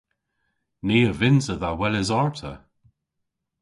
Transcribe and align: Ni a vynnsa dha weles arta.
Ni 0.85 0.99
a 1.09 1.11
vynnsa 1.19 1.55
dha 1.61 1.71
weles 1.79 2.09
arta. 2.21 2.53